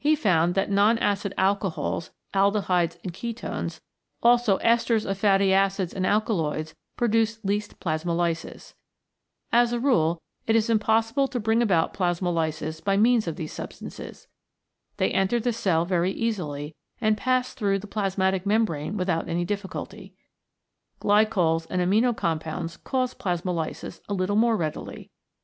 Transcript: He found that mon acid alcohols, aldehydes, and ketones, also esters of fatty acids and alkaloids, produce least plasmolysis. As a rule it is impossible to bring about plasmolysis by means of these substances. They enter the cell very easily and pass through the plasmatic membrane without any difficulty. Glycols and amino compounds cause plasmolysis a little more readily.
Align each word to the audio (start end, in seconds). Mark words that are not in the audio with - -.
He 0.00 0.14
found 0.14 0.54
that 0.54 0.70
mon 0.70 0.96
acid 0.98 1.34
alcohols, 1.36 2.12
aldehydes, 2.32 2.98
and 3.02 3.12
ketones, 3.12 3.80
also 4.22 4.58
esters 4.58 5.04
of 5.04 5.18
fatty 5.18 5.52
acids 5.52 5.92
and 5.92 6.06
alkaloids, 6.06 6.76
produce 6.96 7.44
least 7.44 7.80
plasmolysis. 7.80 8.74
As 9.50 9.72
a 9.72 9.80
rule 9.80 10.22
it 10.46 10.54
is 10.54 10.70
impossible 10.70 11.26
to 11.26 11.40
bring 11.40 11.62
about 11.62 11.92
plasmolysis 11.92 12.80
by 12.80 12.96
means 12.96 13.26
of 13.26 13.34
these 13.34 13.52
substances. 13.52 14.28
They 14.98 15.10
enter 15.10 15.40
the 15.40 15.52
cell 15.52 15.84
very 15.84 16.12
easily 16.12 16.76
and 17.00 17.16
pass 17.16 17.54
through 17.54 17.80
the 17.80 17.88
plasmatic 17.88 18.46
membrane 18.46 18.96
without 18.96 19.28
any 19.28 19.44
difficulty. 19.44 20.14
Glycols 21.00 21.66
and 21.70 21.82
amino 21.82 22.16
compounds 22.16 22.76
cause 22.76 23.14
plasmolysis 23.14 24.00
a 24.08 24.14
little 24.14 24.36
more 24.36 24.56
readily. 24.56 25.10